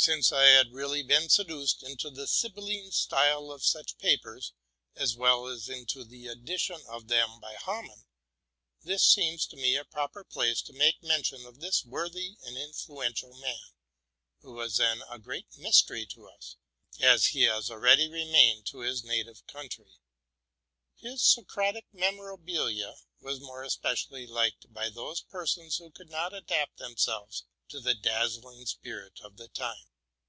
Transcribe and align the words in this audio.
Since 0.00 0.30
I 0.30 0.44
had 0.44 0.70
really 0.70 1.02
been 1.02 1.28
seduced 1.28 1.82
into 1.82 2.08
the 2.08 2.28
sybilline 2.28 2.92
style 2.92 3.50
of 3.50 3.64
such 3.64 3.98
papers, 3.98 4.52
as 4.94 5.16
well 5.16 5.48
as 5.48 5.68
into 5.68 6.04
the 6.04 6.28
publication 6.28 6.80
of 6.88 7.08
them, 7.08 7.40
by 7.40 7.56
IIamann, 7.56 8.04
this 8.80 9.04
seems 9.04 9.44
to 9.46 9.56
me 9.56 9.74
a 9.74 9.84
proper 9.84 10.22
place 10.22 10.62
to 10.62 10.72
make 10.72 11.02
mention 11.02 11.44
of 11.44 11.58
this 11.58 11.84
worthy 11.84 12.36
and 12.44 12.56
influential 12.56 13.36
man, 13.38 13.58
who 14.40 14.52
was 14.52 14.76
then 14.76 15.02
as 15.12 15.18
great 15.20 15.46
a 15.56 15.60
mystery 15.60 16.06
to 16.06 16.28
us 16.28 16.54
as 17.00 17.26
he 17.26 17.42
has 17.42 17.68
always 17.68 17.98
remained 17.98 18.66
to 18.66 18.78
his 18.82 19.02
native 19.02 19.44
coun 19.48 19.68
try. 19.68 19.86
His 20.94 21.22
'* 21.22 21.22
Socratic 21.28 21.86
Memorabilia'' 21.92 22.94
was 23.20 23.40
more 23.40 23.64
especially 23.64 24.28
liked 24.28 24.72
by 24.72 24.90
those 24.90 25.22
persons 25.22 25.78
who 25.78 25.90
could 25.90 26.08
not 26.08 26.32
adapt 26.32 26.76
themselves 26.76 27.42
to 27.68 27.80
the 27.80 27.94
daz 27.94 28.38
zling 28.38 28.66
spirit 28.66 29.20
of 29.20 29.36
the 29.36 29.48
time. 29.48 29.86